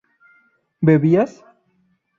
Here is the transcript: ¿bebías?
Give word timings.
¿bebías? 0.87 1.31